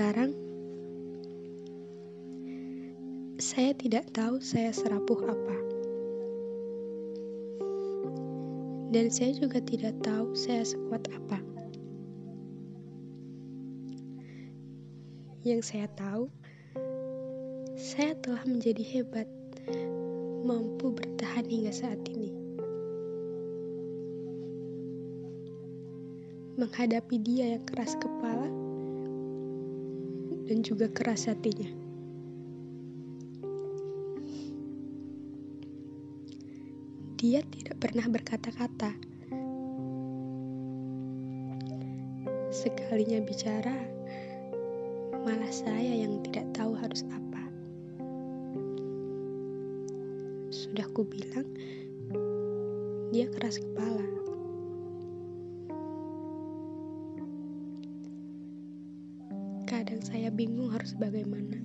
[0.00, 0.32] Sekarang,
[3.36, 5.56] saya tidak tahu saya serapuh apa.
[8.96, 11.44] Dan saya juga tidak tahu saya sekuat apa.
[15.44, 16.32] Yang saya tahu,
[17.76, 19.28] saya telah menjadi hebat,
[20.48, 22.32] mampu bertahan hingga saat ini.
[26.56, 28.59] Menghadapi dia yang keras kepala
[30.50, 31.70] dan juga keras hatinya.
[37.22, 38.90] Dia tidak pernah berkata-kata.
[42.50, 43.78] Sekalinya bicara,
[45.22, 47.42] malah saya yang tidak tahu harus apa.
[50.50, 51.46] Sudah ku bilang,
[53.14, 54.19] dia keras kepala.
[59.80, 61.56] Kadang saya bingung harus bagaimana.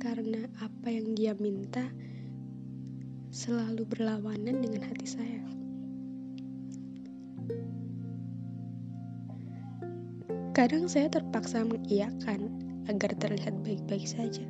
[0.00, 1.92] Karena apa yang dia minta
[3.28, 5.44] selalu berlawanan dengan hati saya.
[10.56, 12.48] Kadang saya terpaksa mengiyakan
[12.88, 14.48] agar terlihat baik-baik saja.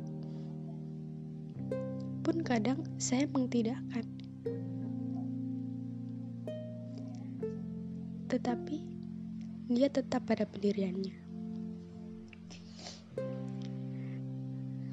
[2.23, 4.07] Pun kadang saya mengtidakkan.
[8.31, 8.92] Tetapi
[9.73, 11.17] dia tetap pada pendiriannya.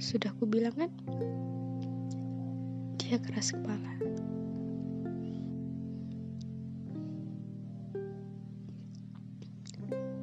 [0.00, 0.90] Sudah kubilang kan?
[2.96, 3.92] Dia keras kepala.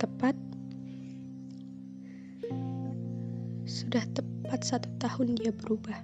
[0.01, 0.35] Tepat
[3.67, 6.01] sudah tepat satu tahun dia berubah.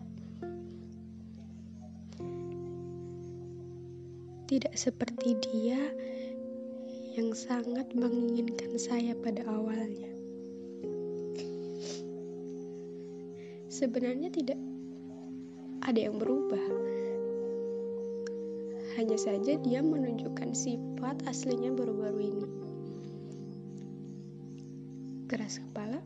[4.47, 5.81] Tidak seperti dia
[7.13, 10.09] yang sangat menginginkan saya pada awalnya.
[13.69, 14.57] Sebenarnya tidak
[15.85, 16.61] ada yang berubah.
[18.97, 22.47] Hanya saja dia menunjukkan sifat aslinya baru-baru ini.
[25.29, 26.01] Keras kepala?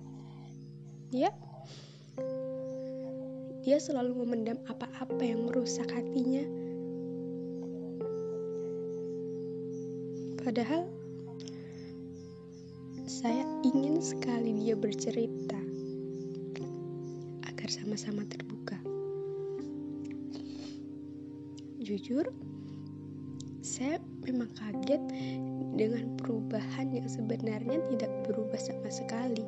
[1.15, 1.31] Ya.
[3.63, 6.43] Dia selalu memendam apa-apa yang merusak hatinya.
[10.43, 10.96] Padahal
[13.17, 15.57] saya ingin sekali dia bercerita
[17.49, 18.77] agar sama-sama terbuka.
[21.81, 22.29] Jujur,
[23.65, 25.01] saya memang kaget
[25.73, 29.41] dengan perubahan yang sebenarnya tidak berubah sama sekali.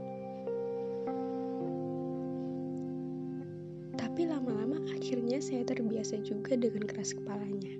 [4.01, 7.77] Tapi lama-lama akhirnya saya terbiasa juga dengan keras kepalanya.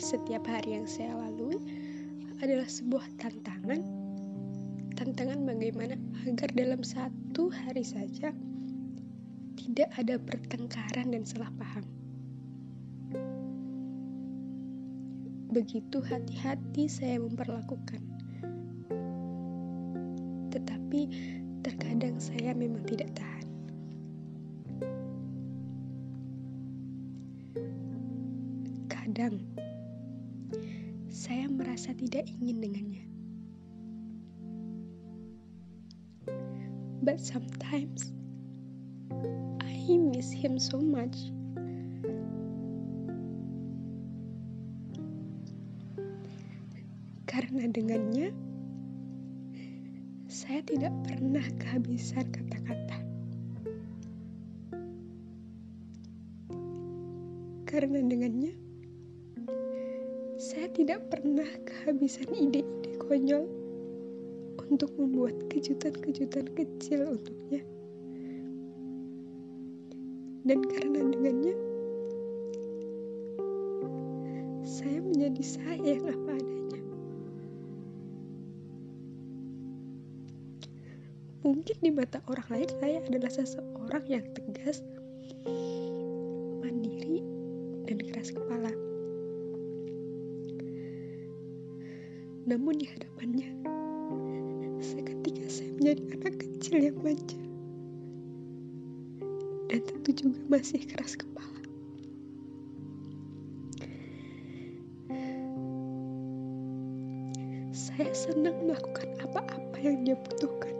[0.00, 1.60] Setiap hari yang saya lalui
[2.38, 3.82] adalah sebuah tantangan.
[4.94, 5.94] Tantangan bagaimana
[6.26, 8.34] agar dalam satu hari saja
[9.58, 11.86] tidak ada pertengkaran dan salah paham.
[15.50, 18.02] Begitu hati-hati saya memperlakukan.
[20.54, 21.00] Tetapi
[21.62, 23.46] terkadang saya memang tidak tahan.
[28.86, 29.42] Kadang
[31.28, 33.04] saya merasa tidak ingin dengannya.
[37.04, 38.16] But sometimes
[39.60, 41.28] I miss him so much.
[47.28, 48.32] Karena dengannya,
[50.32, 52.98] saya tidak pernah kehabisan kata-kata.
[57.68, 58.67] Karena dengannya,
[60.48, 63.44] saya tidak pernah kehabisan ide-ide konyol
[64.72, 67.60] untuk membuat kejutan-kejutan kecil untuknya.
[70.48, 71.52] Dan karena dengannya,
[74.64, 76.80] saya menjadi saya yang apa adanya.
[81.44, 84.80] Mungkin di mata orang lain saya adalah seseorang yang tegas,
[86.64, 87.20] mandiri,
[87.84, 88.87] dan keras kepala.
[92.48, 93.60] Namun di hadapannya,
[94.80, 97.36] seketika saya menjadi anak kecil yang manja.
[99.68, 101.60] Dan tentu juga masih keras kepala.
[107.68, 110.72] Saya senang melakukan apa-apa yang dia butuhkan.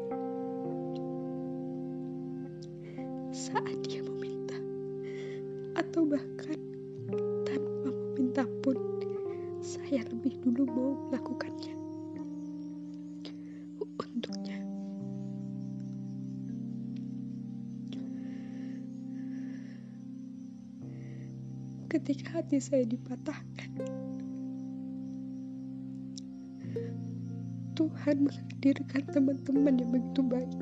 [3.28, 4.56] Saat dia meminta,
[5.76, 6.56] atau bahkan
[7.44, 8.88] tanpa meminta pun,
[9.88, 11.73] saya lebih dulu mau melakukannya.
[13.81, 14.61] Untuknya.
[21.88, 23.81] Ketika hati saya dipatahkan
[27.73, 30.52] Tuhan menghadirkan teman-teman yang begitu baik.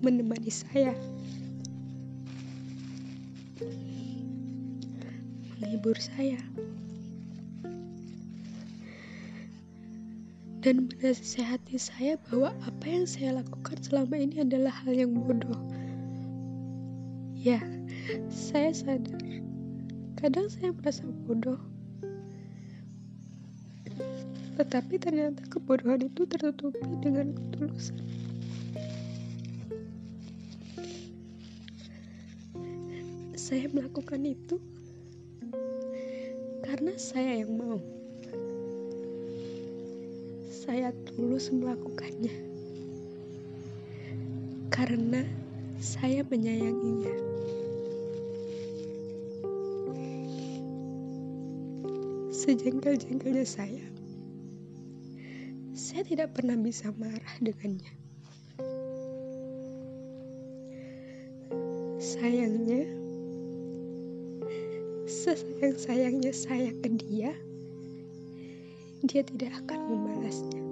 [0.00, 0.96] Menemani saya.
[5.68, 6.40] Menghibur saya.
[10.64, 15.60] dan menasihati saya bahwa apa yang saya lakukan selama ini adalah hal yang bodoh.
[17.36, 17.60] Ya,
[18.32, 19.20] saya sadar.
[20.16, 21.60] Kadang saya merasa bodoh.
[24.56, 28.00] Tetapi ternyata kebodohan itu tertutupi dengan ketulusan.
[33.36, 34.56] Saya melakukan itu
[36.68, 37.80] karena saya yang mau
[40.52, 42.44] saya tulus melakukannya
[44.68, 45.24] karena
[45.82, 47.16] saya menyayanginya.
[52.30, 53.86] Sejengkel-jengkelnya saya,
[55.74, 57.90] saya tidak pernah bisa marah dengannya.
[61.98, 62.86] Sayangnya,
[65.36, 67.36] sesayang-sayangnya saya ke dia,
[69.04, 70.62] dia tidak akan membalasnya.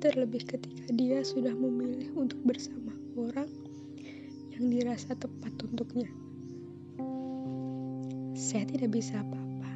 [0.00, 3.50] Terlebih ketika dia sudah memilih untuk bersama orang
[4.56, 6.08] yang dirasa tepat untuknya.
[8.32, 9.72] Saya tidak bisa apa-apa.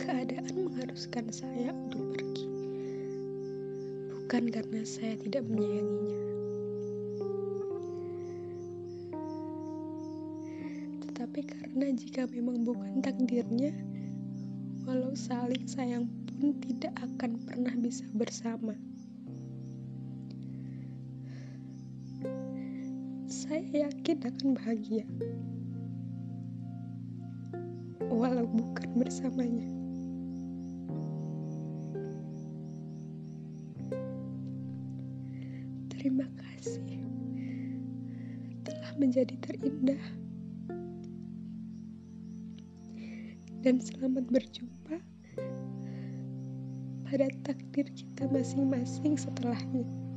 [0.00, 2.48] Keadaan mengharuskan saya untuk pergi.
[4.08, 6.37] Bukan karena saya tidak menyayanginya.
[11.98, 13.74] Jika memang bukan takdirnya,
[14.86, 18.78] walau saling sayang pun tidak akan pernah bisa bersama.
[23.26, 25.02] Saya yakin akan bahagia,
[28.06, 29.66] walau bukan bersamanya.
[35.90, 37.02] Terima kasih
[38.62, 40.27] telah menjadi terindah.
[43.62, 45.02] Dan selamat berjumpa
[47.08, 50.07] pada takdir kita masing-masing setelahnya.